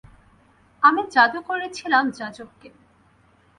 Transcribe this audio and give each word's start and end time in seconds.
আমি 0.83 1.01
জাদু 1.11 1.39
করেছিলাম 1.41 2.03
যাজক 2.11 2.49
কে। 2.61 2.69